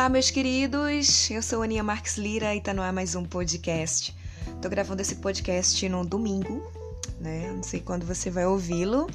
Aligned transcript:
Olá, 0.00 0.08
meus 0.08 0.30
queridos. 0.30 1.30
Eu 1.30 1.42
sou 1.42 1.60
Aninha 1.60 1.82
Marques 1.82 2.16
Lira 2.16 2.54
e 2.54 2.60
tá 2.62 2.72
no 2.72 2.80
ar 2.80 2.90
mais 2.90 3.14
um 3.14 3.22
podcast. 3.22 4.16
Tô 4.62 4.66
gravando 4.66 5.02
esse 5.02 5.16
podcast 5.16 5.86
no 5.90 6.06
domingo, 6.06 6.62
né? 7.20 7.52
Não 7.54 7.62
sei 7.62 7.80
quando 7.80 8.06
você 8.06 8.30
vai 8.30 8.46
ouvi-lo, 8.46 9.10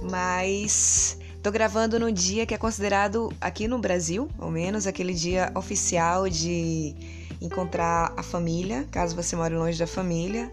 mas 0.00 1.18
tô 1.42 1.50
gravando 1.50 1.98
no 1.98 2.12
dia 2.12 2.46
que 2.46 2.54
é 2.54 2.56
considerado 2.56 3.32
aqui 3.40 3.66
no 3.66 3.80
Brasil, 3.80 4.30
ao 4.38 4.48
menos 4.48 4.86
aquele 4.86 5.12
dia 5.12 5.50
oficial 5.56 6.28
de 6.28 6.94
encontrar 7.40 8.14
a 8.16 8.22
família, 8.22 8.86
caso 8.92 9.16
você 9.16 9.34
mora 9.34 9.58
longe 9.58 9.76
da 9.76 9.88
família. 9.88 10.52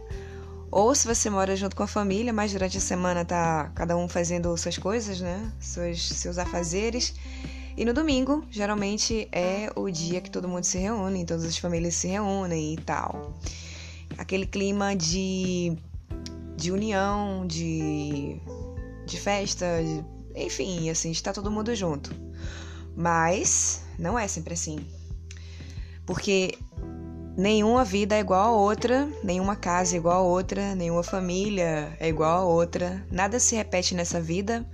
Ou 0.72 0.96
se 0.96 1.06
você 1.06 1.30
mora 1.30 1.56
junto 1.56 1.76
com 1.76 1.84
a 1.84 1.88
família, 1.88 2.34
mas 2.34 2.52
durante 2.52 2.80
a 2.80 2.82
semana 2.82 3.24
tá 3.24 3.72
cada 3.76 3.96
um 3.96 4.10
fazendo 4.10 4.58
suas 4.58 4.80
coisas, 4.80 5.22
né? 5.22 5.52
Seus, 5.60 6.10
seus 6.10 6.40
afazeres. 6.40 7.14
E 7.80 7.86
no 7.86 7.94
domingo, 7.94 8.44
geralmente 8.52 9.30
é 9.32 9.72
o 9.74 9.90
dia 9.90 10.20
que 10.20 10.30
todo 10.30 10.50
mundo 10.50 10.66
se 10.66 10.78
reúne, 10.78 11.26
todas 11.26 11.46
as 11.46 11.58
famílias 11.58 11.96
se 11.96 12.10
reúnem 12.10 12.74
e 12.74 12.78
tal. 12.78 13.34
Aquele 14.18 14.46
clima 14.46 14.94
de, 14.98 15.78
de 16.58 16.74
união, 16.74 17.48
de, 17.48 18.36
de 19.06 19.18
festa, 19.18 19.66
de, 19.82 20.04
enfim, 20.36 20.90
assim, 20.90 21.10
está 21.10 21.32
todo 21.32 21.50
mundo 21.50 21.74
junto. 21.74 22.14
Mas 22.98 23.82
não 23.98 24.20
é 24.20 24.28
sempre 24.28 24.56
assim. 24.56 24.86
Porque 26.06 26.58
nenhuma 27.38 27.86
vida 27.86 28.14
é 28.14 28.20
igual 28.20 28.56
a 28.56 28.60
outra, 28.60 29.10
nenhuma 29.24 29.56
casa 29.56 29.96
é 29.96 30.00
igual 30.00 30.26
a 30.26 30.28
outra, 30.28 30.76
nenhuma 30.76 31.02
família 31.02 31.96
é 31.98 32.10
igual 32.10 32.42
a 32.42 32.44
outra, 32.44 33.08
nada 33.10 33.40
se 33.40 33.56
repete 33.56 33.96
nessa 33.96 34.20
vida 34.20 34.70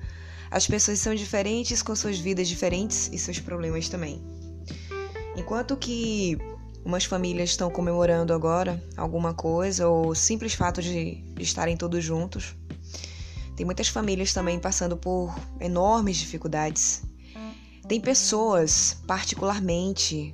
as 0.56 0.66
pessoas 0.66 1.00
são 1.00 1.14
diferentes 1.14 1.82
com 1.82 1.94
suas 1.94 2.18
vidas 2.18 2.48
diferentes 2.48 3.10
e 3.12 3.18
seus 3.18 3.42
problemas 3.42 3.90
também. 3.90 4.24
Enquanto 5.36 5.76
que 5.76 6.38
umas 6.86 7.04
famílias 7.04 7.50
estão 7.50 7.70
comemorando 7.70 8.32
agora 8.32 8.82
alguma 8.96 9.34
coisa 9.34 9.86
ou 9.90 10.12
o 10.12 10.16
simples 10.16 10.54
fato 10.54 10.82
de 10.82 11.22
estarem 11.38 11.76
todos 11.76 12.02
juntos, 12.02 12.56
tem 13.58 13.66
muitas 13.66 13.90
famílias 13.90 14.32
também 14.32 14.58
passando 14.58 14.96
por 14.96 15.36
enormes 15.60 16.16
dificuldades. 16.16 17.04
Tem 17.90 18.00
pessoas, 18.00 18.96
particularmente, 19.06 20.34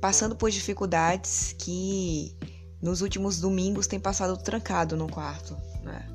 passando 0.00 0.34
por 0.34 0.50
dificuldades 0.50 1.54
que 1.58 2.34
nos 2.80 3.02
últimos 3.02 3.38
domingos 3.38 3.86
têm 3.86 4.00
passado 4.00 4.38
trancado 4.38 4.96
no 4.96 5.06
quarto, 5.06 5.54
né? 5.84 6.08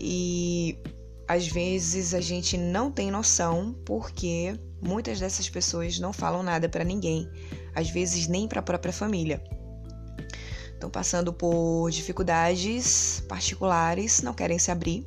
E 0.00 0.78
às 1.30 1.46
vezes 1.46 2.12
a 2.12 2.20
gente 2.20 2.58
não 2.58 2.90
tem 2.90 3.08
noção 3.08 3.72
porque 3.86 4.58
muitas 4.82 5.20
dessas 5.20 5.48
pessoas 5.48 5.96
não 6.00 6.12
falam 6.12 6.42
nada 6.42 6.68
para 6.68 6.82
ninguém, 6.82 7.30
às 7.72 7.88
vezes 7.88 8.26
nem 8.26 8.48
para 8.48 8.58
a 8.58 8.62
própria 8.64 8.92
família. 8.92 9.40
Estão 10.74 10.90
passando 10.90 11.32
por 11.32 11.88
dificuldades 11.92 13.22
particulares, 13.28 14.22
não 14.22 14.34
querem 14.34 14.58
se 14.58 14.72
abrir, 14.72 15.06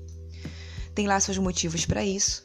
tem 0.96 1.08
lá 1.08 1.20
seus 1.20 1.38
motivos 1.38 1.86
para 1.86 2.06
isso, 2.06 2.44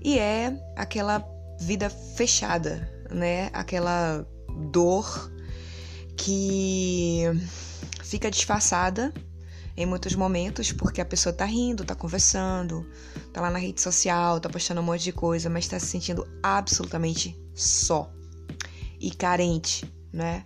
e 0.00 0.16
é 0.16 0.56
aquela 0.76 1.26
vida 1.58 1.90
fechada, 1.90 2.88
né? 3.10 3.50
Aquela 3.52 4.24
dor 4.70 5.32
que 6.16 7.24
fica 8.04 8.30
disfarçada 8.30 9.12
em 9.76 9.86
muitos 9.86 10.14
momentos, 10.14 10.72
porque 10.72 11.00
a 11.00 11.04
pessoa 11.04 11.32
tá 11.32 11.44
rindo, 11.44 11.84
tá 11.84 11.94
conversando, 11.94 12.86
tá 13.32 13.40
lá 13.40 13.50
na 13.50 13.58
rede 13.58 13.80
social, 13.80 14.38
tá 14.38 14.48
postando 14.48 14.80
um 14.80 14.84
monte 14.84 15.02
de 15.02 15.12
coisa, 15.12 15.50
mas 15.50 15.66
tá 15.66 15.78
se 15.78 15.86
sentindo 15.86 16.26
absolutamente 16.42 17.36
só 17.54 18.10
e 19.00 19.10
carente, 19.10 19.84
né? 20.12 20.44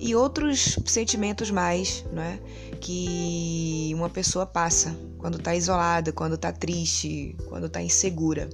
E 0.00 0.14
outros 0.14 0.78
sentimentos 0.86 1.50
mais, 1.50 2.04
né? 2.12 2.40
Que 2.80 3.92
uma 3.94 4.10
pessoa 4.10 4.46
passa 4.46 4.96
quando 5.18 5.38
tá 5.38 5.54
isolada, 5.54 6.12
quando 6.12 6.36
tá 6.36 6.52
triste, 6.52 7.36
quando 7.48 7.68
tá 7.68 7.82
insegura. 7.82 8.48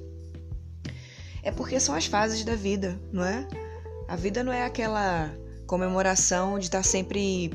É 1.42 1.50
porque 1.50 1.80
são 1.80 1.94
as 1.94 2.06
fases 2.06 2.44
da 2.44 2.54
vida, 2.54 3.00
não 3.12 3.24
é? 3.24 3.48
A 4.08 4.16
vida 4.16 4.44
não 4.44 4.52
é 4.52 4.64
aquela 4.64 5.32
comemoração 5.66 6.58
de 6.58 6.66
estar 6.66 6.78
tá 6.78 6.84
sempre 6.84 7.50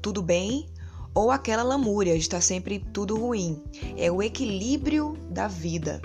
tudo 0.00 0.22
bem 0.22 0.72
ou 1.14 1.30
aquela 1.30 1.62
lamúria 1.62 2.14
de 2.14 2.20
estar 2.20 2.40
sempre 2.40 2.84
tudo 2.92 3.16
ruim. 3.16 3.62
É 3.96 4.10
o 4.10 4.22
equilíbrio 4.22 5.16
da 5.30 5.46
vida. 5.46 6.02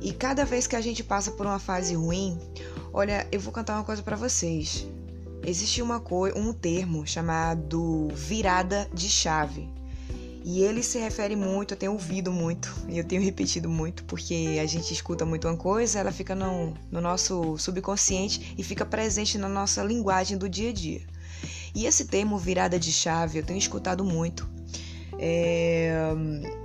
E 0.00 0.12
cada 0.12 0.44
vez 0.44 0.66
que 0.66 0.76
a 0.76 0.80
gente 0.80 1.04
passa 1.04 1.30
por 1.32 1.44
uma 1.44 1.58
fase 1.58 1.94
ruim, 1.94 2.38
olha, 2.92 3.26
eu 3.30 3.40
vou 3.40 3.52
cantar 3.52 3.74
uma 3.74 3.84
coisa 3.84 4.02
para 4.02 4.16
vocês. 4.16 4.86
Existe 5.44 5.82
uma 5.82 6.02
um 6.36 6.52
termo 6.52 7.06
chamado 7.06 8.08
virada 8.14 8.88
de 8.92 9.08
chave. 9.08 9.68
E 10.44 10.62
ele 10.62 10.82
se 10.82 10.98
refere 10.98 11.36
muito, 11.36 11.74
eu 11.74 11.78
tenho 11.78 11.92
ouvido 11.92 12.32
muito, 12.32 12.74
e 12.88 12.96
eu 12.96 13.04
tenho 13.04 13.20
repetido 13.20 13.68
muito, 13.68 14.04
porque 14.04 14.58
a 14.62 14.66
gente 14.66 14.94
escuta 14.94 15.26
muito 15.26 15.46
uma 15.46 15.56
coisa, 15.56 15.98
ela 15.98 16.12
fica 16.12 16.34
no, 16.34 16.72
no 16.90 17.00
nosso 17.02 17.58
subconsciente 17.58 18.54
e 18.56 18.62
fica 18.62 18.86
presente 18.86 19.36
na 19.36 19.48
nossa 19.48 19.82
linguagem 19.82 20.38
do 20.38 20.48
dia 20.48 20.70
a 20.70 20.72
dia. 20.72 21.02
E 21.74 21.86
esse 21.86 22.06
termo 22.06 22.38
virada 22.38 22.78
de 22.78 22.92
chave 22.92 23.38
eu 23.38 23.44
tenho 23.44 23.58
escutado 23.58 24.04
muito 24.04 24.48
é, 25.18 25.92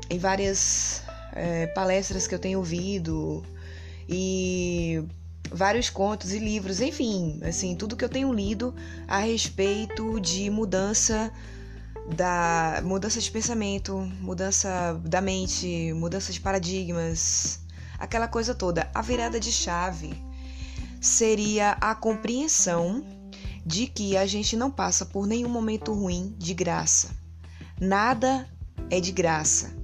em 0.09 0.17
várias 0.17 1.03
é, 1.33 1.67
palestras 1.67 2.27
que 2.27 2.35
eu 2.35 2.39
tenho 2.39 2.59
ouvido 2.59 3.43
e 4.07 5.03
vários 5.51 5.89
contos 5.89 6.31
e 6.31 6.39
livros, 6.39 6.79
enfim, 6.79 7.39
assim, 7.43 7.75
tudo 7.75 7.95
que 7.95 8.05
eu 8.05 8.09
tenho 8.09 8.31
lido 8.33 8.73
a 9.07 9.19
respeito 9.19 10.19
de 10.19 10.49
mudança 10.49 11.31
da 12.15 12.81
mudança 12.83 13.19
de 13.19 13.31
pensamento, 13.31 13.97
mudança 14.19 14.99
da 15.05 15.21
mente, 15.21 15.93
mudança 15.93 16.33
de 16.33 16.39
paradigmas, 16.39 17.59
aquela 17.97 18.27
coisa 18.27 18.53
toda. 18.53 18.89
A 18.93 19.01
virada 19.01 19.39
de 19.39 19.51
chave 19.51 20.13
seria 20.99 21.71
a 21.79 21.95
compreensão 21.95 23.22
de 23.65 23.87
que 23.87 24.17
a 24.17 24.25
gente 24.25 24.55
não 24.55 24.69
passa 24.69 25.05
por 25.05 25.25
nenhum 25.25 25.49
momento 25.49 25.93
ruim 25.93 26.35
de 26.37 26.53
graça. 26.53 27.11
Nada 27.79 28.47
é 28.89 28.99
de 28.99 29.11
graça. 29.11 29.75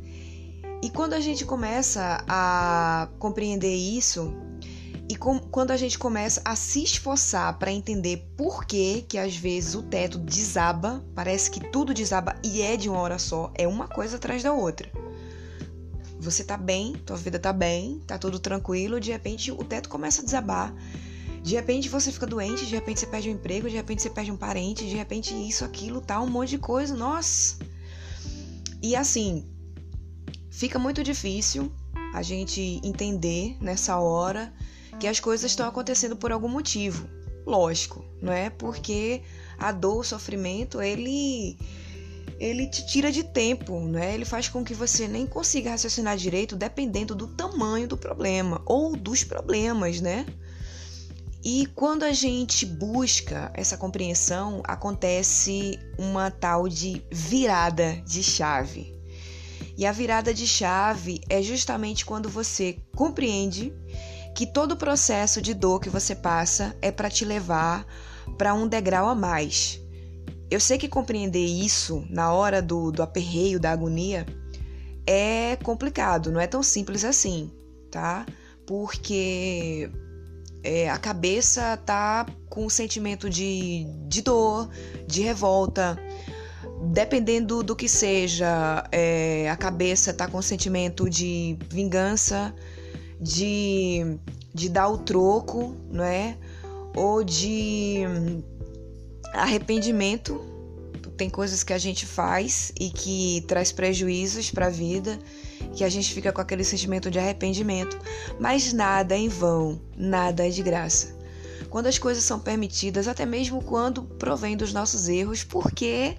E 0.82 0.90
quando 0.90 1.14
a 1.14 1.20
gente 1.20 1.46
começa 1.46 2.24
a 2.28 3.10
compreender 3.20 3.76
isso, 3.76 4.34
e 5.10 5.16
com, 5.16 5.40
quando 5.40 5.72
a 5.72 5.78
gente 5.78 5.98
começa 5.98 6.42
a 6.46 6.56
se 6.56 6.84
esforçar 6.84 7.58
para 7.58 7.72
entender 7.72 8.30
por 8.38 8.64
que 8.64 9.02
que 9.02 9.18
às 9.18 9.36
vezes 9.36 9.74
o 9.74 9.82
teto 9.82 10.20
desaba, 10.20 11.04
parece 11.16 11.50
que 11.50 11.60
tudo 11.72 11.94
desaba 11.94 12.36
e 12.44 12.62
é 12.62 12.78
de 12.78 12.88
uma 12.88 13.00
hora 13.00 13.18
só, 13.18 13.52
é 13.56 13.68
uma 13.68 13.88
coisa 13.88 14.18
atrás 14.18 14.44
da 14.44 14.54
outra. 14.54 14.90
Você 16.20 16.44
tá 16.44 16.56
bem, 16.56 16.94
tua 17.06 17.18
vida 17.18 17.40
tá 17.40 17.52
bem, 17.52 18.02
tá 18.06 18.18
tudo 18.18 18.40
tranquilo, 18.40 19.00
de 19.00 19.12
repente 19.12 19.52
o 19.52 19.64
teto 19.64 19.90
começa 19.90 20.22
a 20.22 20.26
desabar 20.26 20.76
de 21.42 21.56
repente 21.56 21.90
você 21.90 22.12
fica 22.12 22.26
doente, 22.26 22.66
de 22.66 22.76
repente 22.76 23.00
você 23.00 23.08
perde 23.08 23.30
um 23.30 23.34
emprego, 23.34 23.70
de 23.70 23.76
repente 23.76 24.02
você 24.02 24.10
perde 24.10 24.32
um 24.32 24.38
parente, 24.38 24.88
de 24.88 24.96
repente 24.96 25.34
isso, 25.34 25.64
aquilo, 25.64 26.02
tal, 26.02 26.24
um 26.24 26.30
monte 26.30 26.50
de 26.50 26.58
coisa. 26.58 26.96
Nossa! 26.96 27.58
E 28.82 28.96
assim, 28.96 29.46
fica 30.50 30.78
muito 30.78 31.04
difícil 31.04 31.72
a 32.14 32.22
gente 32.22 32.82
entender 32.84 33.58
nessa 33.62 34.00
hora 34.00 34.54
que 35.00 35.08
as 35.08 35.20
coisas 35.20 35.52
estão 35.52 35.68
acontecendo 35.68 36.16
por 36.16 36.32
algum 36.32 36.50
motivo. 36.50 37.08
Lógico, 37.46 38.04
não 38.22 38.34
é? 38.34 38.50
Porque 38.50 39.22
a 39.58 39.72
dor, 39.72 40.00
o 40.00 40.04
sofrimento, 40.04 40.82
ele 40.82 41.58
ele 42.40 42.68
te 42.68 42.86
tira 42.86 43.12
de 43.12 43.24
tempo, 43.24 43.80
né? 43.82 44.14
Ele 44.14 44.24
faz 44.24 44.48
com 44.48 44.64
que 44.64 44.74
você 44.74 45.08
nem 45.08 45.28
consiga 45.28 45.72
raciocinar 45.72 46.16
direito 46.16 46.56
dependendo 46.56 47.14
do 47.14 47.28
tamanho 47.28 47.88
do 47.88 47.98
problema 47.98 48.62
ou 48.66 48.96
dos 48.96 49.24
problemas, 49.24 50.00
né? 50.00 50.26
E 51.44 51.66
quando 51.68 52.04
a 52.04 52.12
gente 52.12 52.66
busca 52.66 53.52
essa 53.54 53.78
compreensão, 53.78 54.62
acontece 54.66 55.80
uma 55.98 56.30
tal 56.30 56.68
de 56.68 57.02
virada 57.10 58.02
de 58.06 58.22
chave. 58.22 58.94
E 59.78 59.86
a 59.86 59.92
virada 59.94 60.34
de 60.34 60.46
chave 60.46 61.22
é 61.30 61.42
justamente 61.42 62.06
quando 62.06 62.28
você 62.28 62.78
compreende 62.94 63.74
que 64.36 64.46
todo 64.46 64.74
o 64.74 64.78
processo 64.78 65.42
de 65.42 65.54
dor 65.54 65.80
que 65.80 65.90
você 65.90 66.14
passa 66.14 66.76
é 66.82 66.92
para 66.92 67.10
te 67.10 67.24
levar 67.24 67.86
para 68.38 68.54
um 68.54 68.68
degrau 68.68 69.08
a 69.08 69.16
mais. 69.16 69.80
Eu 70.52 70.60
sei 70.60 70.78
que 70.78 70.90
compreender 70.90 71.46
isso 71.46 72.06
na 72.10 72.34
hora 72.34 72.62
do, 72.62 72.92
do 72.92 73.02
aperreio, 73.02 73.60
da 73.60 73.72
agonia, 73.72 74.26
é 75.06 75.56
complicado, 75.58 76.32
não 76.32 76.42
é 76.42 76.48
tão 76.48 76.62
simples 76.62 77.06
assim, 77.06 77.52
tá? 77.90 78.26
Porque 78.66 79.90
é, 80.64 80.90
a 80.90 80.98
cabeça 80.98 81.78
tá 81.78 82.26
com 82.50 82.66
um 82.66 82.70
sentimento 82.70 83.30
de, 83.30 83.86
de 84.08 84.22
dor, 84.22 84.70
de 85.08 85.22
revolta. 85.22 85.98
Dependendo 86.92 87.62
do 87.62 87.76
que 87.76 87.90
seja, 87.90 88.88
é, 88.92 89.50
a 89.50 89.58
cabeça 89.58 90.14
tá 90.14 90.28
com 90.28 90.38
um 90.38 90.42
sentimento 90.42 91.10
de 91.10 91.58
vingança, 91.70 92.54
de, 93.20 94.18
de 94.54 94.70
dar 94.70 94.88
o 94.88 94.98
troco, 94.98 95.76
não 95.90 96.04
é? 96.04 96.38
ou 96.96 97.24
de 97.24 98.00
arrependimento. 99.34 100.42
Tem 101.18 101.30
coisas 101.30 101.64
que 101.64 101.74
a 101.74 101.78
gente 101.78 102.06
faz 102.06 102.72
e 102.80 102.90
que 102.90 103.44
traz 103.48 103.72
prejuízos 103.72 104.52
para 104.52 104.68
a 104.68 104.70
vida, 104.70 105.20
que 105.80 105.84
a 105.86 105.90
gente 105.90 106.14
fica 106.14 106.34
com 106.34 106.42
aquele 106.42 106.66
sentimento 106.66 107.10
de 107.10 107.18
arrependimento. 107.18 107.98
Mas 108.38 108.74
nada 108.74 109.16
é 109.16 109.18
em 109.18 109.30
vão, 109.30 109.80
nada 109.96 110.46
é 110.46 110.50
de 110.50 110.62
graça. 110.62 111.18
Quando 111.70 111.88
as 111.88 111.98
coisas 111.98 112.22
são 112.22 112.38
permitidas, 112.38 113.08
até 113.08 113.26
mesmo 113.26 113.64
quando 113.64 114.04
provém 114.04 114.58
dos 114.58 114.74
nossos 114.74 115.08
erros, 115.08 115.42
porque, 115.46 116.18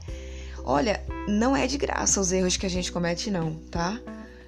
olha, 0.65 1.05
não 1.29 1.55
é 1.55 1.67
de 1.67 1.77
graça 1.77 2.23
os 2.23 2.33
erros 2.33 2.57
que 2.57 2.65
a 2.65 2.71
gente 2.71 2.91
comete, 2.91 3.31
não, 3.31 3.57
tá? 3.71 4.01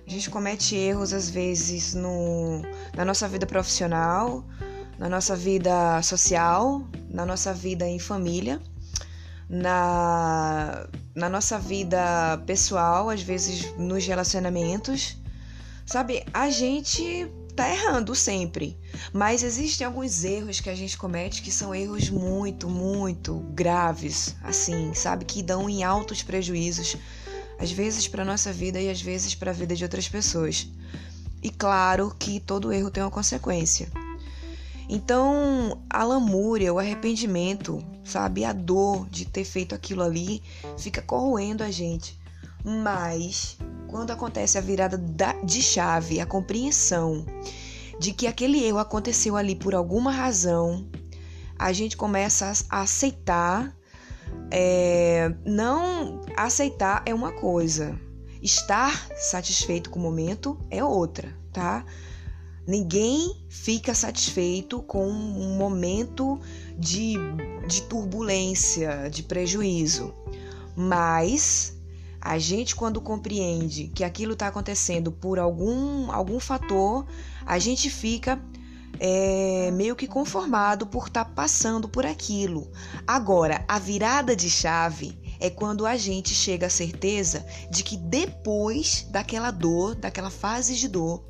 A 0.06 0.10
gente 0.10 0.30
comete 0.30 0.76
erros 0.76 1.12
às 1.12 1.28
vezes 1.28 1.92
no, 1.92 2.62
na 2.96 3.04
nossa 3.04 3.28
vida 3.28 3.44
profissional, 3.46 4.42
na 4.98 5.10
nossa 5.10 5.36
vida 5.36 6.00
social, 6.00 6.88
na 7.10 7.26
nossa 7.26 7.52
vida 7.52 7.86
em 7.86 7.98
família, 7.98 8.62
na, 9.52 10.88
na 11.14 11.28
nossa 11.28 11.58
vida 11.58 12.43
pessoal, 12.46 13.10
às 13.10 13.20
vezes 13.20 13.76
nos 13.76 14.06
relacionamentos. 14.06 15.19
Sabe, 15.84 16.25
a 16.32 16.49
gente 16.49 17.31
tá 17.54 17.69
errando 17.69 18.14
sempre, 18.14 18.78
mas 19.12 19.43
existem 19.43 19.87
alguns 19.87 20.25
erros 20.25 20.58
que 20.58 20.70
a 20.70 20.75
gente 20.75 20.96
comete 20.96 21.43
que 21.43 21.52
são 21.52 21.75
erros 21.75 22.08
muito, 22.08 22.66
muito 22.66 23.40
graves, 23.52 24.34
assim, 24.43 24.94
sabe, 24.94 25.26
que 25.26 25.43
dão 25.43 25.69
em 25.69 25.84
altos 25.84 26.22
prejuízos, 26.22 26.96
às 27.58 27.70
vezes 27.70 28.08
para 28.08 28.25
nossa 28.25 28.50
vida 28.50 28.81
e 28.81 28.88
às 28.88 29.02
vezes 29.02 29.34
para 29.34 29.50
a 29.50 29.55
vida 29.55 29.76
de 29.76 29.84
outras 29.84 30.08
pessoas. 30.08 30.66
E 31.43 31.50
claro 31.50 32.14
que 32.19 32.40
todo 32.40 32.72
erro 32.72 32.90
tem 32.90 33.02
uma 33.02 33.10
consequência. 33.10 33.90
Então, 34.88 35.82
a 35.88 36.05
lamúria, 36.05 36.73
o 36.73 36.79
arrependimento, 36.79 37.84
sabe, 38.05 38.44
a 38.44 38.52
dor 38.52 39.08
de 39.08 39.25
ter 39.25 39.44
feito 39.44 39.75
aquilo 39.75 40.02
ali 40.02 40.43
fica 40.76 41.00
corroendo 41.00 41.62
a 41.62 41.70
gente. 41.70 42.20
Mas 42.64 43.56
quando 43.88 44.11
acontece 44.11 44.56
a 44.56 44.61
virada 44.61 45.00
de 45.44 45.62
chave, 45.62 46.20
a 46.20 46.26
compreensão 46.26 47.26
de 47.99 48.12
que 48.12 48.26
aquele 48.26 48.64
erro 48.64 48.79
aconteceu 48.79 49.37
ali 49.37 49.55
por 49.55 49.75
alguma 49.75 50.11
razão, 50.11 50.88
a 51.58 51.73
gente 51.73 51.96
começa 51.96 52.52
a 52.69 52.81
aceitar. 52.81 53.76
É, 54.50 55.34
não 55.44 56.20
aceitar 56.37 57.02
é 57.06 57.14
uma 57.14 57.32
coisa, 57.32 57.99
estar 58.43 59.08
satisfeito 59.17 59.90
com 59.90 59.99
o 59.99 60.02
momento 60.02 60.58
é 60.70 60.82
outra, 60.82 61.37
tá? 61.52 61.84
Ninguém 62.66 63.44
fica 63.48 63.94
satisfeito 63.94 64.82
com 64.82 65.08
um 65.08 65.56
momento 65.56 66.40
de, 66.78 67.14
de 67.66 67.82
turbulência, 67.82 69.08
de 69.10 69.22
prejuízo. 69.22 70.14
Mas 70.76 71.76
a 72.20 72.38
gente, 72.38 72.76
quando 72.76 73.00
compreende 73.00 73.88
que 73.88 74.04
aquilo 74.04 74.34
está 74.34 74.46
acontecendo 74.46 75.10
por 75.10 75.40
algum, 75.40 76.10
algum 76.12 76.38
fator, 76.38 77.04
a 77.44 77.58
gente 77.58 77.90
fica 77.90 78.40
é, 79.00 79.72
meio 79.72 79.96
que 79.96 80.06
conformado 80.06 80.86
por 80.86 81.08
estar 81.08 81.24
tá 81.24 81.30
passando 81.30 81.88
por 81.88 82.06
aquilo. 82.06 82.70
Agora, 83.04 83.64
a 83.66 83.80
virada 83.80 84.36
de 84.36 84.48
chave 84.48 85.18
é 85.40 85.50
quando 85.50 85.84
a 85.84 85.96
gente 85.96 86.32
chega 86.32 86.68
à 86.68 86.70
certeza 86.70 87.44
de 87.68 87.82
que 87.82 87.96
depois 87.96 89.04
daquela 89.10 89.50
dor, 89.50 89.96
daquela 89.96 90.30
fase 90.30 90.76
de 90.76 90.86
dor, 90.86 91.24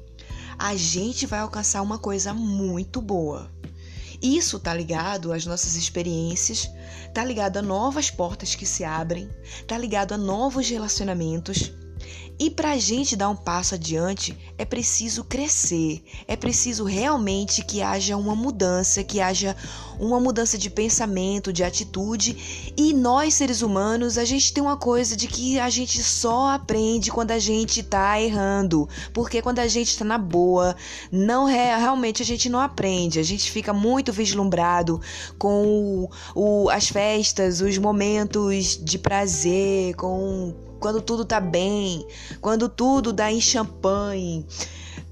a 0.62 0.76
gente 0.76 1.26
vai 1.26 1.40
alcançar 1.40 1.82
uma 1.82 1.98
coisa 1.98 2.32
muito 2.32 3.02
boa. 3.02 3.50
Isso 4.22 4.60
tá 4.60 4.72
ligado 4.72 5.32
às 5.32 5.44
nossas 5.44 5.74
experiências, 5.74 6.70
tá 7.12 7.24
ligado 7.24 7.56
a 7.56 7.62
novas 7.62 8.12
portas 8.12 8.54
que 8.54 8.64
se 8.64 8.84
abrem, 8.84 9.28
tá 9.66 9.76
ligado 9.76 10.12
a 10.12 10.16
novos 10.16 10.68
relacionamentos 10.68 11.72
e 12.38 12.50
para 12.50 12.72
a 12.72 12.78
gente 12.78 13.14
dar 13.14 13.28
um 13.28 13.36
passo 13.36 13.74
adiante, 13.74 14.36
é 14.58 14.64
preciso 14.64 15.22
crescer, 15.22 16.02
é 16.26 16.34
preciso 16.34 16.84
realmente 16.84 17.64
que 17.64 17.82
haja 17.82 18.16
uma 18.16 18.34
mudança, 18.34 19.04
que 19.04 19.20
haja 19.20 19.56
uma 20.00 20.18
mudança 20.18 20.58
de 20.58 20.68
pensamento, 20.68 21.52
de 21.52 21.62
atitude. 21.62 22.72
E 22.76 22.92
nós, 22.92 23.34
seres 23.34 23.62
humanos, 23.62 24.18
a 24.18 24.24
gente 24.24 24.52
tem 24.52 24.62
uma 24.62 24.76
coisa 24.76 25.16
de 25.16 25.28
que 25.28 25.60
a 25.60 25.70
gente 25.70 26.02
só 26.02 26.48
aprende 26.48 27.10
quando 27.10 27.30
a 27.30 27.38
gente 27.38 27.82
tá 27.82 28.20
errando. 28.20 28.88
Porque 29.12 29.40
quando 29.40 29.60
a 29.60 29.68
gente 29.68 29.96
tá 29.96 30.04
na 30.04 30.18
boa, 30.18 30.74
não 31.10 31.48
é, 31.48 31.76
realmente 31.76 32.22
a 32.22 32.26
gente 32.26 32.48
não 32.48 32.60
aprende. 32.60 33.20
A 33.20 33.22
gente 33.22 33.50
fica 33.50 33.72
muito 33.72 34.12
vislumbrado 34.12 35.00
com 35.38 35.64
o, 35.64 36.10
o, 36.34 36.70
as 36.70 36.88
festas, 36.88 37.60
os 37.60 37.78
momentos 37.78 38.76
de 38.82 38.98
prazer, 38.98 39.94
com 39.94 40.71
quando 40.82 41.00
tudo 41.00 41.24
tá 41.24 41.38
bem, 41.38 42.04
quando 42.40 42.68
tudo 42.68 43.12
dá 43.12 43.30
em 43.30 43.40
champanhe, 43.40 44.44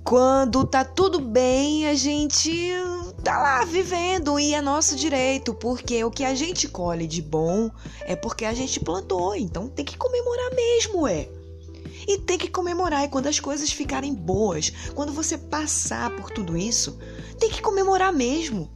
quando 0.02 0.66
tá 0.66 0.84
tudo 0.84 1.20
bem, 1.20 1.86
a 1.86 1.94
gente 1.94 2.72
tá 3.22 3.40
lá 3.40 3.64
vivendo 3.64 4.40
e 4.40 4.52
é 4.52 4.60
nosso 4.60 4.96
direito, 4.96 5.54
porque 5.54 6.02
o 6.02 6.10
que 6.10 6.24
a 6.24 6.34
gente 6.34 6.66
colhe 6.66 7.06
de 7.06 7.22
bom 7.22 7.70
é 8.00 8.16
porque 8.16 8.44
a 8.44 8.52
gente 8.52 8.80
plantou, 8.80 9.36
então 9.36 9.68
tem 9.68 9.84
que 9.84 9.96
comemorar 9.96 10.52
mesmo, 10.56 11.06
é. 11.06 11.28
E 12.08 12.18
tem 12.18 12.36
que 12.36 12.48
comemorar, 12.48 13.04
e 13.04 13.08
quando 13.08 13.28
as 13.28 13.38
coisas 13.38 13.70
ficarem 13.70 14.12
boas, 14.12 14.72
quando 14.96 15.12
você 15.12 15.38
passar 15.38 16.10
por 16.16 16.32
tudo 16.32 16.56
isso, 16.56 16.98
tem 17.38 17.48
que 17.48 17.62
comemorar 17.62 18.12
mesmo. 18.12 18.68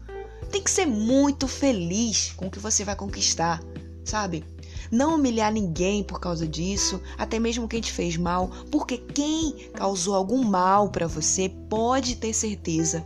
Tem 0.48 0.62
que 0.62 0.70
ser 0.70 0.86
muito 0.86 1.48
feliz 1.48 2.32
com 2.36 2.46
o 2.46 2.50
que 2.52 2.60
você 2.60 2.84
vai 2.84 2.94
conquistar, 2.94 3.60
sabe? 4.04 4.53
Não 4.94 5.16
humilhar 5.16 5.52
ninguém 5.52 6.04
por 6.04 6.20
causa 6.20 6.46
disso, 6.46 7.02
até 7.18 7.40
mesmo 7.40 7.66
quem 7.66 7.80
te 7.80 7.90
fez 7.90 8.16
mal, 8.16 8.48
porque 8.70 8.96
quem 8.96 9.68
causou 9.74 10.14
algum 10.14 10.44
mal 10.44 10.88
para 10.88 11.08
você 11.08 11.48
pode 11.68 12.14
ter 12.14 12.32
certeza 12.32 13.04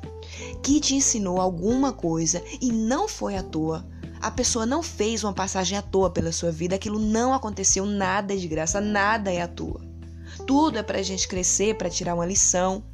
que 0.62 0.81
te 0.81 0.94
ensinou 0.94 1.40
alguma 1.40 1.90
coisa 1.90 2.44
e 2.61 2.70
não 2.70 3.08
foi 3.08 3.38
à 3.38 3.43
toa. 3.43 3.88
A 4.20 4.31
pessoa 4.31 4.67
não 4.67 4.82
fez 4.82 5.25
uma 5.25 5.32
passagem 5.32 5.79
à 5.79 5.81
toa 5.81 6.11
pela 6.11 6.31
sua 6.31 6.52
vida, 6.52 6.75
aquilo 6.75 6.99
não 6.99 7.32
aconteceu, 7.32 7.87
nada 7.87 8.35
é 8.35 8.37
de 8.37 8.49
graça, 8.49 8.82
nada 8.82 9.32
é 9.32 9.40
à 9.40 9.49
toa. 9.49 9.81
Tudo 10.46 10.76
é 10.76 10.82
para 10.82 10.99
a 10.99 11.02
gente 11.02 11.26
crescer, 11.26 11.79
para 11.79 11.88
tirar 11.88 12.14
uma 12.14 12.26
lição. 12.26 12.85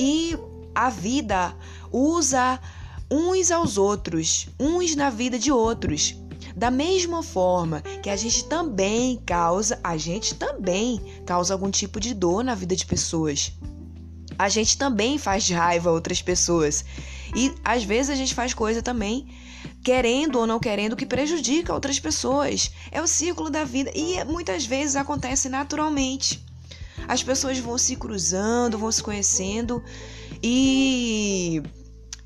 E 0.00 0.34
a 0.74 0.88
vida 0.88 1.54
usa 1.92 2.58
uns 3.10 3.50
aos 3.50 3.76
outros, 3.76 4.48
uns 4.58 4.96
na 4.96 5.10
vida 5.10 5.38
de 5.38 5.52
outros. 5.52 6.16
Da 6.56 6.70
mesma 6.70 7.22
forma 7.22 7.82
que 8.02 8.08
a 8.08 8.16
gente 8.16 8.44
também 8.44 9.20
causa, 9.26 9.78
a 9.84 9.98
gente 9.98 10.34
também 10.34 10.98
causa 11.26 11.52
algum 11.52 11.70
tipo 11.70 12.00
de 12.00 12.14
dor 12.14 12.42
na 12.42 12.54
vida 12.54 12.74
de 12.74 12.86
pessoas. 12.86 13.52
A 14.38 14.48
gente 14.48 14.78
também 14.78 15.18
faz 15.18 15.50
raiva 15.50 15.90
a 15.90 15.92
outras 15.92 16.22
pessoas. 16.22 16.82
E 17.34 17.54
às 17.62 17.84
vezes 17.84 18.10
a 18.10 18.14
gente 18.14 18.34
faz 18.34 18.54
coisa 18.54 18.80
também 18.80 19.28
querendo 19.84 20.38
ou 20.38 20.46
não 20.46 20.58
querendo 20.58 20.96
que 20.96 21.04
prejudica 21.04 21.74
outras 21.74 22.00
pessoas. 22.00 22.70
É 22.90 23.02
o 23.02 23.06
ciclo 23.06 23.50
da 23.50 23.64
vida 23.64 23.90
e 23.94 24.24
muitas 24.24 24.64
vezes 24.64 24.96
acontece 24.96 25.50
naturalmente. 25.50 26.42
As 27.06 27.22
pessoas 27.22 27.58
vão 27.58 27.76
se 27.76 27.96
cruzando, 27.96 28.78
vão 28.78 28.90
se 28.90 29.02
conhecendo 29.02 29.84
e 30.42 31.62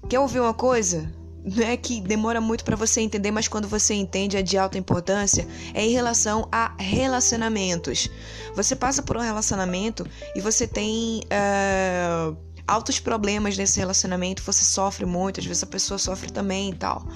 quer 0.08 0.20
ouvir 0.20 0.38
uma 0.38 0.54
coisa? 0.54 1.20
É 1.62 1.76
que 1.76 2.00
demora 2.00 2.40
muito 2.40 2.64
para 2.64 2.76
você 2.76 3.00
entender, 3.00 3.30
mas 3.30 3.49
quando 3.49 3.68
você 3.68 3.94
entende 3.94 4.37
é 4.37 4.42
de 4.42 4.59
alta 4.59 4.78
importância, 4.78 5.47
é 5.75 5.85
em 5.85 5.90
relação 5.90 6.49
a 6.52 6.75
relacionamentos. 6.78 8.09
Você 8.54 8.76
passa 8.76 9.02
por 9.02 9.16
um 9.16 9.20
relacionamento 9.20 10.06
e 10.35 10.40
você 10.40 10.66
tem 10.66 11.23
uh, 11.25 12.37
altos 12.66 13.00
problemas 13.00 13.56
nesse 13.56 13.78
relacionamento, 13.78 14.42
você 14.42 14.64
sofre 14.64 15.06
muito, 15.06 15.40
às 15.40 15.47
vezes 15.47 15.62
a 15.62 15.66
pessoa 15.66 15.99
sofre 15.99 16.30
também 16.30 16.70
e 16.70 16.75
tal. 16.75 17.06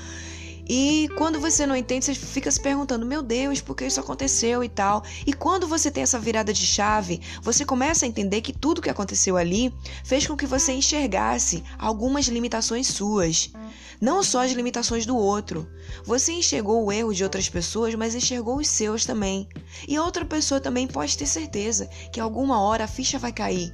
E 0.66 1.09
quando 1.18 1.38
você 1.38 1.66
não 1.66 1.76
entende, 1.76 2.06
você 2.06 2.14
fica 2.14 2.50
se 2.50 2.61
perguntando: 2.61 3.04
meu 3.04 3.23
Deus, 3.23 3.61
por 3.61 3.76
que 3.76 3.87
isso 3.87 4.00
aconteceu 4.00 4.64
e 4.64 4.68
tal. 4.68 5.02
E 5.26 5.33
quando 5.33 5.66
você 5.66 5.90
tem 5.90 6.02
essa 6.02 6.18
virada 6.18 6.52
de 6.52 6.66
chave, 6.66 7.21
você 7.42 7.64
começa 7.64 8.04
a 8.04 8.09
entender 8.09 8.40
que 8.40 8.52
tudo 8.52 8.80
que 8.80 8.90
aconteceu 8.90 9.37
ali 9.37 9.75
fez 10.04 10.26
com 10.26 10.37
que 10.37 10.47
você 10.47 10.73
enxergasse 10.73 11.62
algumas 11.78 12.26
limitações 12.26 12.87
suas. 12.87 13.50
Não 14.00 14.23
só 14.23 14.44
as 14.44 14.52
limitações 14.52 15.06
do 15.06 15.16
outro. 15.16 15.68
Você 16.04 16.33
enxergou 16.33 16.85
o 16.85 16.92
erro 16.92 17.14
de 17.14 17.23
outras 17.23 17.49
pessoas, 17.49 17.94
mas 17.94 18.14
enxergou 18.14 18.56
os 18.56 18.68
seus 18.68 19.04
também. 19.04 19.49
E 19.87 19.99
outra 19.99 20.25
pessoa 20.25 20.61
também 20.61 20.87
pode 20.87 21.16
ter 21.16 21.26
certeza 21.26 21.88
que 22.12 22.21
alguma 22.21 22.61
hora 22.61 22.85
a 22.85 22.88
ficha 22.88 23.18
vai 23.18 23.33
cair 23.33 23.73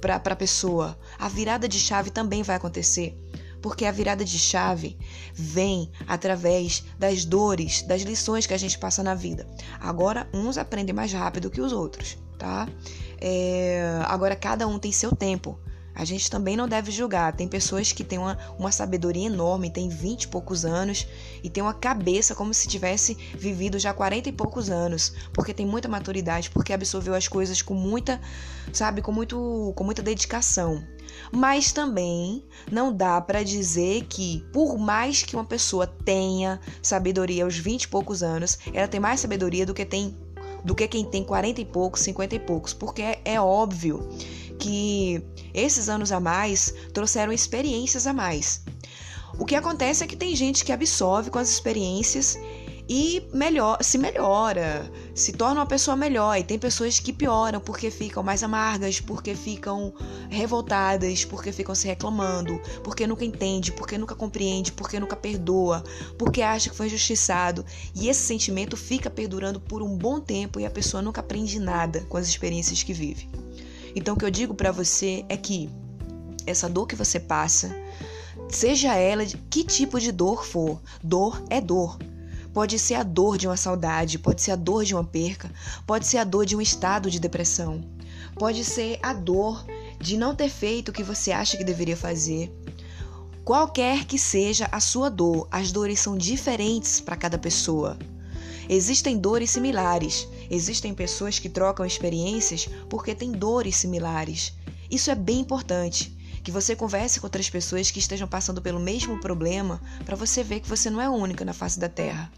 para 0.00 0.16
a 0.16 0.36
pessoa. 0.36 0.98
A 1.18 1.28
virada 1.28 1.68
de 1.68 1.78
chave 1.78 2.10
também 2.10 2.42
vai 2.42 2.56
acontecer 2.56 3.21
porque 3.62 3.86
a 3.86 3.92
virada 3.92 4.24
de 4.24 4.38
chave 4.38 4.98
vem 5.32 5.90
através 6.06 6.84
das 6.98 7.24
dores, 7.24 7.82
das 7.82 8.02
lições 8.02 8.46
que 8.46 8.52
a 8.52 8.58
gente 8.58 8.78
passa 8.78 9.02
na 9.02 9.14
vida. 9.14 9.46
Agora, 9.80 10.28
uns 10.34 10.58
aprendem 10.58 10.94
mais 10.94 11.12
rápido 11.12 11.50
que 11.50 11.60
os 11.60 11.72
outros, 11.72 12.18
tá? 12.38 12.68
É... 13.20 14.02
Agora, 14.06 14.34
cada 14.34 14.66
um 14.66 14.78
tem 14.78 14.90
seu 14.90 15.14
tempo. 15.14 15.58
A 15.94 16.04
gente 16.04 16.30
também 16.30 16.56
não 16.56 16.66
deve 16.66 16.90
julgar. 16.90 17.34
Tem 17.34 17.46
pessoas 17.46 17.92
que 17.92 18.04
têm 18.04 18.18
uma, 18.18 18.38
uma 18.58 18.72
sabedoria 18.72 19.26
enorme, 19.26 19.70
tem 19.70 19.88
20 19.88 20.24
e 20.24 20.28
poucos 20.28 20.64
anos 20.64 21.06
e 21.42 21.50
tem 21.50 21.62
uma 21.62 21.74
cabeça 21.74 22.34
como 22.34 22.54
se 22.54 22.68
tivesse 22.68 23.14
vivido 23.36 23.78
já 23.78 23.92
40 23.92 24.28
e 24.28 24.32
poucos 24.32 24.70
anos, 24.70 25.12
porque 25.32 25.52
tem 25.52 25.66
muita 25.66 25.88
maturidade, 25.88 26.50
porque 26.50 26.72
absorveu 26.72 27.14
as 27.14 27.28
coisas 27.28 27.60
com 27.60 27.74
muita, 27.74 28.20
sabe, 28.72 29.02
com 29.02 29.12
muito, 29.12 29.72
com 29.76 29.84
muita 29.84 30.02
dedicação. 30.02 30.82
Mas 31.30 31.72
também 31.72 32.44
não 32.70 32.94
dá 32.94 33.20
para 33.20 33.42
dizer 33.42 34.04
que, 34.04 34.44
por 34.52 34.78
mais 34.78 35.22
que 35.22 35.36
uma 35.36 35.44
pessoa 35.44 35.86
tenha 35.86 36.60
sabedoria 36.80 37.44
aos 37.44 37.56
20 37.56 37.84
e 37.84 37.88
poucos 37.88 38.22
anos, 38.22 38.58
ela 38.72 38.88
tem 38.88 39.00
mais 39.00 39.20
sabedoria 39.20 39.66
do 39.66 39.74
que 39.74 39.84
tem 39.84 40.16
do 40.64 40.74
que 40.74 40.86
quem 40.88 41.04
tem 41.04 41.24
40 41.24 41.60
e 41.60 41.64
poucos, 41.64 42.00
50 42.02 42.34
e 42.34 42.38
poucos, 42.38 42.72
porque 42.72 43.18
é, 43.24 43.40
óbvio 43.40 44.08
que 44.58 45.22
esses 45.52 45.88
anos 45.88 46.12
a 46.12 46.20
mais 46.20 46.72
trouxeram 46.92 47.32
experiências 47.32 48.06
a 48.06 48.12
mais. 48.12 48.62
O 49.38 49.44
que 49.44 49.56
acontece 49.56 50.04
é 50.04 50.06
que 50.06 50.16
tem 50.16 50.36
gente 50.36 50.64
que 50.64 50.72
absorve 50.72 51.30
com 51.30 51.38
as 51.38 51.48
experiências 51.48 52.38
e 52.88 53.26
melhor, 53.32 53.78
se 53.82 53.96
melhora, 53.96 54.90
se 55.14 55.32
torna 55.32 55.60
uma 55.60 55.66
pessoa 55.66 55.96
melhor. 55.96 56.36
E 56.38 56.44
tem 56.44 56.58
pessoas 56.58 56.98
que 56.98 57.12
pioram 57.12 57.60
porque 57.60 57.90
ficam 57.90 58.22
mais 58.22 58.42
amargas, 58.42 59.00
porque 59.00 59.34
ficam 59.34 59.94
revoltadas, 60.28 61.24
porque 61.24 61.52
ficam 61.52 61.74
se 61.74 61.86
reclamando, 61.86 62.60
porque 62.82 63.06
nunca 63.06 63.24
entende, 63.24 63.72
porque 63.72 63.96
nunca 63.96 64.14
compreende, 64.14 64.72
porque 64.72 64.98
nunca 64.98 65.16
perdoa, 65.16 65.82
porque 66.18 66.42
acha 66.42 66.70
que 66.70 66.76
foi 66.76 66.86
injustiçado. 66.86 67.64
E 67.94 68.08
esse 68.08 68.20
sentimento 68.20 68.76
fica 68.76 69.08
perdurando 69.08 69.60
por 69.60 69.82
um 69.82 69.96
bom 69.96 70.20
tempo 70.20 70.58
e 70.58 70.66
a 70.66 70.70
pessoa 70.70 71.02
nunca 71.02 71.20
aprende 71.20 71.58
nada 71.58 72.00
com 72.08 72.16
as 72.16 72.26
experiências 72.26 72.82
que 72.82 72.92
vive. 72.92 73.28
Então, 73.94 74.14
o 74.14 74.18
que 74.18 74.24
eu 74.24 74.30
digo 74.30 74.54
para 74.54 74.72
você 74.72 75.24
é 75.28 75.36
que 75.36 75.70
essa 76.46 76.68
dor 76.68 76.86
que 76.86 76.96
você 76.96 77.20
passa, 77.20 77.74
seja 78.48 78.94
ela 78.94 79.24
de 79.24 79.36
que 79.36 79.64
tipo 79.64 80.00
de 80.00 80.10
dor 80.10 80.44
for, 80.44 80.80
dor 81.02 81.42
é 81.48 81.60
dor. 81.60 81.96
Pode 82.52 82.78
ser 82.78 82.94
a 82.94 83.02
dor 83.02 83.38
de 83.38 83.46
uma 83.46 83.56
saudade, 83.56 84.18
pode 84.18 84.42
ser 84.42 84.50
a 84.50 84.56
dor 84.56 84.84
de 84.84 84.94
uma 84.94 85.04
perca, 85.04 85.50
pode 85.86 86.06
ser 86.06 86.18
a 86.18 86.24
dor 86.24 86.44
de 86.44 86.54
um 86.54 86.60
estado 86.60 87.10
de 87.10 87.18
depressão, 87.18 87.82
pode 88.38 88.64
ser 88.64 88.98
a 89.02 89.14
dor 89.14 89.64
de 89.98 90.16
não 90.16 90.34
ter 90.34 90.50
feito 90.50 90.90
o 90.90 90.92
que 90.92 91.02
você 91.02 91.32
acha 91.32 91.56
que 91.56 91.64
deveria 91.64 91.96
fazer. 91.96 92.52
Qualquer 93.44 94.04
que 94.04 94.18
seja 94.18 94.68
a 94.70 94.80
sua 94.80 95.08
dor, 95.08 95.48
as 95.50 95.72
dores 95.72 95.98
são 95.98 96.16
diferentes 96.16 97.00
para 97.00 97.16
cada 97.16 97.38
pessoa. 97.38 97.98
Existem 98.68 99.18
dores 99.18 99.50
similares. 99.50 100.28
Existem 100.50 100.94
pessoas 100.94 101.38
que 101.38 101.48
trocam 101.48 101.84
experiências 101.84 102.68
porque 102.88 103.14
têm 103.14 103.32
dores 103.32 103.76
similares. 103.76 104.52
Isso 104.90 105.10
é 105.10 105.14
bem 105.14 105.40
importante. 105.40 106.11
Que 106.42 106.50
você 106.50 106.74
converse 106.74 107.20
com 107.20 107.26
outras 107.26 107.48
pessoas 107.48 107.90
que 107.90 107.98
estejam 107.98 108.26
passando 108.26 108.60
pelo 108.60 108.80
mesmo 108.80 109.20
problema 109.20 109.80
para 110.04 110.16
você 110.16 110.42
ver 110.42 110.60
que 110.60 110.68
você 110.68 110.90
não 110.90 111.00
é 111.00 111.08
única 111.08 111.44
na 111.44 111.52
face 111.52 111.78
da 111.78 111.88
Terra. 111.88 112.32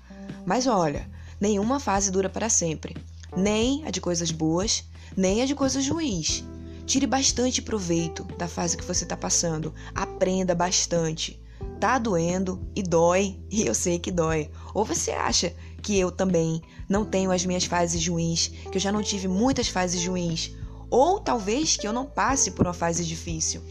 Mas 0.44 0.66
olha, 0.66 1.08
nenhuma 1.40 1.80
fase 1.80 2.10
dura 2.10 2.28
para 2.28 2.48
sempre. 2.48 2.96
Nem 3.36 3.84
a 3.86 3.90
de 3.90 4.00
coisas 4.00 4.30
boas, 4.30 4.84
nem 5.16 5.42
a 5.42 5.46
de 5.46 5.54
coisas 5.54 5.88
ruins. 5.88 6.44
Tire 6.86 7.06
bastante 7.06 7.62
proveito 7.62 8.24
da 8.36 8.46
fase 8.46 8.76
que 8.76 8.84
você 8.84 9.04
está 9.04 9.16
passando. 9.16 9.72
Aprenda 9.94 10.54
bastante. 10.54 11.40
Tá 11.80 11.98
doendo 11.98 12.60
e 12.74 12.82
dói, 12.82 13.38
e 13.50 13.66
eu 13.66 13.74
sei 13.74 13.98
que 13.98 14.10
dói. 14.10 14.50
Ou 14.74 14.84
você 14.84 15.12
acha 15.12 15.54
que 15.82 15.98
eu 15.98 16.10
também 16.10 16.62
não 16.88 17.04
tenho 17.04 17.30
as 17.30 17.44
minhas 17.44 17.64
fases 17.64 18.06
ruins, 18.06 18.48
que 18.70 18.76
eu 18.76 18.80
já 18.80 18.92
não 18.92 19.02
tive 19.02 19.28
muitas 19.28 19.68
fases 19.68 20.06
ruins, 20.06 20.52
ou 20.90 21.20
talvez 21.20 21.76
que 21.76 21.86
eu 21.86 21.92
não 21.92 22.06
passe 22.06 22.52
por 22.52 22.66
uma 22.66 22.74
fase 22.74 23.04
difícil. 23.04 23.62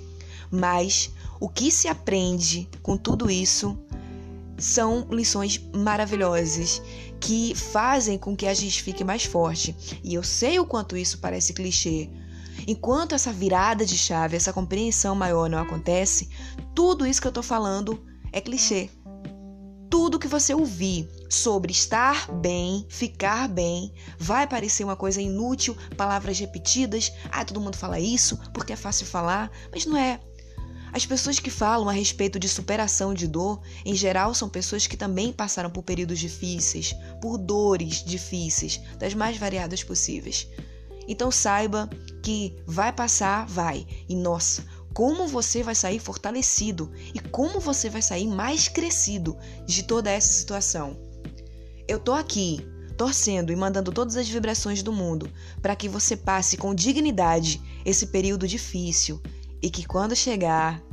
Mas 0.54 1.12
o 1.40 1.50
que 1.50 1.72
se 1.72 1.88
aprende 1.88 2.70
com 2.84 2.96
tudo 2.96 3.32
isso 3.32 3.76
são 4.56 5.08
lições 5.10 5.60
maravilhosas 5.76 6.80
que 7.20 7.56
fazem 7.56 8.20
com 8.20 8.36
que 8.36 8.46
a 8.46 8.54
gente 8.54 8.84
fique 8.84 9.04
mais 9.04 9.24
forte. 9.24 9.76
E 10.04 10.14
eu 10.14 10.22
sei 10.22 10.60
o 10.60 10.66
quanto 10.66 10.96
isso 10.96 11.18
parece 11.18 11.54
clichê. 11.54 12.08
Enquanto 12.68 13.16
essa 13.16 13.34
virada 13.34 13.84
de 13.84 13.98
chave, 13.98 14.38
essa 14.38 14.54
compreensão 14.54 15.16
maior 15.16 15.50
não 15.50 15.58
acontece, 15.58 16.30
tudo 16.76 17.08
isso 17.08 17.20
que 17.20 17.28
eu 17.28 17.32
tô 17.32 17.42
falando 17.42 18.06
é 18.32 18.40
clichê 18.40 18.92
tudo 19.94 20.18
que 20.18 20.28
você 20.28 20.56
ouvir 20.56 21.08
sobre 21.30 21.72
estar 21.72 22.28
bem, 22.32 22.84
ficar 22.90 23.48
bem, 23.48 23.94
vai 24.18 24.48
parecer 24.48 24.84
uma 24.84 24.96
coisa 24.96 25.22
inútil, 25.22 25.78
palavras 25.96 26.40
repetidas. 26.40 27.14
Ah, 27.32 27.46
todo 27.46 27.62
mundo 27.62 27.78
fala 27.78 28.00
isso 28.00 28.40
porque 28.56 28.74
é 28.74 28.76
fácil 28.76 29.06
falar, 29.06 29.52
mas 29.72 29.86
não 29.86 29.96
é. 29.96 30.20
As 30.94 31.08
pessoas 31.08 31.40
que 31.40 31.50
falam 31.50 31.90
a 31.90 31.92
respeito 31.92 32.38
de 32.40 32.48
superação 32.48 33.16
de 33.16 33.28
dor, 33.28 33.60
em 33.84 33.96
geral, 33.96 34.36
são 34.36 34.48
pessoas 34.48 34.86
que 34.86 34.96
também 34.96 35.34
passaram 35.34 35.72
por 35.72 35.82
períodos 35.82 36.20
difíceis, 36.20 36.96
por 37.20 37.40
dores 37.40 38.04
difíceis, 38.06 38.80
das 39.00 39.16
mais 39.16 39.36
variadas 39.36 39.84
possíveis. 39.84 40.48
Então 41.08 41.32
saiba 41.32 41.90
que 42.22 42.56
vai 42.68 42.94
passar, 42.94 43.48
vai. 43.48 43.88
E 44.08 44.16
nossa, 44.16 44.64
como 44.94 45.28
você 45.28 45.64
vai 45.64 45.74
sair 45.74 45.98
fortalecido 45.98 46.92
e 47.12 47.20
como 47.20 47.60
você 47.60 47.90
vai 47.90 48.04
sair 48.04 48.28
mais 48.28 48.68
crescido 48.68 49.36
de 49.66 49.82
toda 49.82 50.12
essa 50.12 50.32
situação. 50.32 50.96
Eu 51.88 51.98
tô 51.98 52.14
aqui 52.14 52.64
torcendo 52.96 53.52
e 53.52 53.56
mandando 53.56 53.92
todas 53.92 54.16
as 54.16 54.30
vibrações 54.30 54.84
do 54.84 54.94
mundo 54.94 55.28
para 55.60 55.76
que 55.76 55.90
você 55.90 56.16
passe 56.16 56.56
com 56.56 56.76
dignidade 56.76 57.60
esse 57.84 58.06
período 58.06 58.48
difícil 58.48 59.20
e 59.64 59.70
que 59.70 59.88
quando 59.88 60.14
chegar 60.14 60.84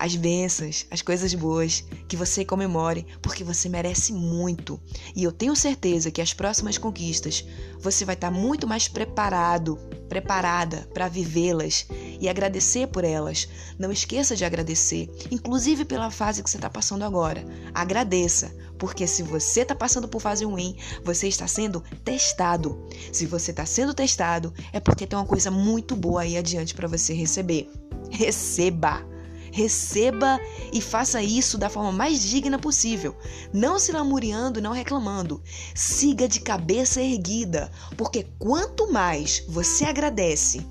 as 0.00 0.16
bênçãos, 0.16 0.86
as 0.90 1.02
coisas 1.02 1.34
boas, 1.34 1.84
que 2.08 2.16
você 2.16 2.42
comemore, 2.42 3.06
porque 3.20 3.44
você 3.44 3.68
merece 3.68 4.14
muito. 4.14 4.80
E 5.14 5.22
eu 5.22 5.30
tenho 5.30 5.54
certeza 5.54 6.10
que 6.10 6.22
as 6.22 6.32
próximas 6.32 6.78
conquistas 6.78 7.44
você 7.78 8.02
vai 8.02 8.14
estar 8.14 8.30
muito 8.30 8.66
mais 8.66 8.88
preparado, 8.88 9.76
preparada 10.08 10.88
para 10.94 11.06
vivê-las 11.06 11.86
e 12.18 12.30
agradecer 12.30 12.86
por 12.86 13.04
elas. 13.04 13.46
Não 13.78 13.92
esqueça 13.92 14.34
de 14.34 14.42
agradecer, 14.42 15.10
inclusive 15.30 15.84
pela 15.84 16.10
fase 16.10 16.42
que 16.42 16.48
você 16.48 16.56
está 16.56 16.70
passando 16.70 17.04
agora. 17.04 17.44
Agradeça, 17.74 18.56
porque 18.78 19.06
se 19.06 19.22
você 19.22 19.60
está 19.60 19.74
passando 19.74 20.08
por 20.08 20.22
fase 20.22 20.46
ruim, 20.46 20.78
você 21.04 21.28
está 21.28 21.46
sendo 21.46 21.82
testado. 22.02 22.88
Se 23.12 23.26
você 23.26 23.50
está 23.50 23.66
sendo 23.66 23.92
testado, 23.92 24.54
é 24.72 24.80
porque 24.80 25.06
tem 25.06 25.18
uma 25.18 25.26
coisa 25.26 25.50
muito 25.50 25.94
boa 25.94 26.22
aí 26.22 26.38
adiante 26.38 26.74
para 26.74 26.88
você 26.88 27.12
receber. 27.12 27.70
Receba! 28.10 29.10
Receba 29.52 30.38
e 30.72 30.80
faça 30.80 31.20
isso 31.20 31.58
da 31.58 31.68
forma 31.68 31.90
mais 31.90 32.22
digna 32.22 32.56
possível, 32.56 33.16
não 33.52 33.80
se 33.80 33.90
lamuriando 33.90 34.60
não 34.60 34.72
reclamando. 34.72 35.42
Siga 35.74 36.28
de 36.28 36.40
cabeça 36.40 37.02
erguida, 37.02 37.70
porque 37.96 38.26
quanto 38.38 38.92
mais 38.92 39.44
você 39.48 39.84
agradece 39.84 40.64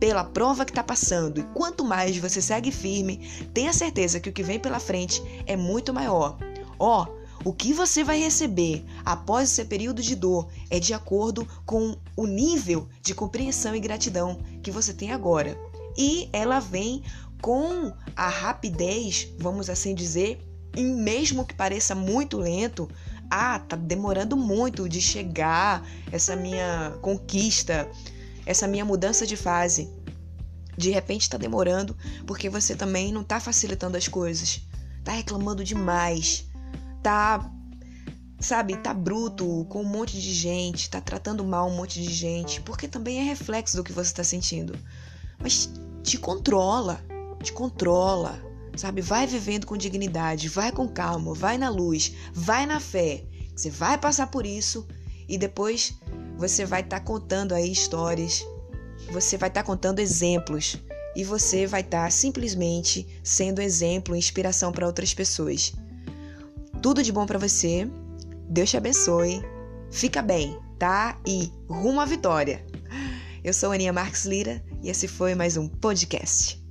pela 0.00 0.24
prova 0.24 0.64
que 0.64 0.72
está 0.72 0.82
passando 0.82 1.38
e 1.38 1.44
quanto 1.54 1.84
mais 1.84 2.16
você 2.16 2.40
segue 2.40 2.72
firme, 2.72 3.28
tenha 3.52 3.72
certeza 3.72 4.18
que 4.18 4.28
o 4.28 4.32
que 4.32 4.42
vem 4.42 4.58
pela 4.58 4.80
frente 4.80 5.22
é 5.46 5.56
muito 5.56 5.92
maior. 5.92 6.38
Ó, 6.78 7.04
oh, 7.04 7.22
o 7.48 7.52
que 7.52 7.72
você 7.72 8.02
vai 8.02 8.18
receber 8.18 8.84
após 9.04 9.50
esse 9.50 9.64
período 9.64 10.02
de 10.02 10.16
dor 10.16 10.48
é 10.70 10.80
de 10.80 10.94
acordo 10.94 11.46
com 11.66 11.96
o 12.16 12.26
nível 12.26 12.88
de 13.00 13.14
compreensão 13.14 13.76
e 13.76 13.80
gratidão 13.80 14.40
que 14.62 14.70
você 14.70 14.92
tem 14.92 15.12
agora. 15.12 15.56
E 15.96 16.28
ela 16.32 16.60
vem 16.60 17.02
com 17.40 17.92
a 18.14 18.28
rapidez, 18.28 19.28
vamos 19.38 19.68
assim 19.68 19.94
dizer, 19.94 20.40
e 20.76 20.82
mesmo 20.82 21.44
que 21.44 21.54
pareça 21.54 21.94
muito 21.94 22.38
lento, 22.38 22.88
ah, 23.30 23.58
tá 23.58 23.76
demorando 23.76 24.36
muito 24.36 24.88
de 24.88 25.00
chegar 25.00 25.86
essa 26.10 26.36
minha 26.36 26.96
conquista, 27.02 27.88
essa 28.46 28.66
minha 28.66 28.84
mudança 28.84 29.26
de 29.26 29.36
fase. 29.36 29.90
De 30.76 30.90
repente 30.90 31.22
está 31.22 31.36
demorando 31.36 31.96
porque 32.26 32.48
você 32.48 32.74
também 32.74 33.12
não 33.12 33.22
está 33.22 33.40
facilitando 33.40 33.96
as 33.96 34.08
coisas. 34.08 34.62
Tá 35.04 35.12
reclamando 35.12 35.64
demais. 35.64 36.46
Tá 37.02 37.50
sabe, 38.42 38.76
tá 38.76 38.92
bruto 38.92 39.64
com 39.68 39.82
um 39.82 39.88
monte 39.88 40.20
de 40.20 40.34
gente, 40.34 40.90
tá 40.90 41.00
tratando 41.00 41.44
mal 41.44 41.68
um 41.68 41.76
monte 41.76 42.02
de 42.02 42.12
gente, 42.12 42.60
porque 42.62 42.88
também 42.88 43.20
é 43.20 43.22
reflexo 43.22 43.76
do 43.76 43.84
que 43.84 43.92
você 43.92 44.10
está 44.10 44.24
sentindo. 44.24 44.76
Mas 45.42 45.70
te 46.02 46.16
controla, 46.16 47.04
te 47.42 47.52
controla, 47.52 48.40
sabe? 48.76 49.00
Vai 49.00 49.26
vivendo 49.26 49.66
com 49.66 49.76
dignidade, 49.76 50.48
vai 50.48 50.70
com 50.70 50.88
calma, 50.88 51.34
vai 51.34 51.58
na 51.58 51.68
luz, 51.68 52.14
vai 52.32 52.64
na 52.64 52.78
fé. 52.78 53.24
Você 53.54 53.68
vai 53.68 53.98
passar 53.98 54.28
por 54.28 54.46
isso 54.46 54.86
e 55.28 55.36
depois 55.36 55.94
você 56.36 56.64
vai 56.64 56.80
estar 56.80 57.00
tá 57.00 57.04
contando 57.04 57.52
aí 57.52 57.70
histórias, 57.70 58.46
você 59.10 59.36
vai 59.36 59.48
estar 59.48 59.62
tá 59.62 59.66
contando 59.66 59.98
exemplos 59.98 60.78
e 61.14 61.24
você 61.24 61.66
vai 61.66 61.80
estar 61.80 62.04
tá 62.04 62.10
simplesmente 62.10 63.06
sendo 63.22 63.60
exemplo, 63.60 64.16
inspiração 64.16 64.72
para 64.72 64.86
outras 64.86 65.12
pessoas. 65.12 65.72
Tudo 66.80 67.02
de 67.02 67.12
bom 67.12 67.26
para 67.26 67.38
você. 67.38 67.88
Deus 68.48 68.70
te 68.70 68.76
abençoe. 68.76 69.42
Fica 69.90 70.22
bem, 70.22 70.58
tá? 70.78 71.20
E 71.26 71.52
rumo 71.68 72.00
à 72.00 72.04
vitória. 72.04 72.64
Eu 73.44 73.52
sou 73.52 73.72
Aninha 73.72 73.92
Marques 73.92 74.24
Lira 74.24 74.62
e 74.82 74.90
esse 74.90 75.08
foi 75.08 75.34
mais 75.34 75.56
um 75.56 75.68
podcast. 75.68 76.61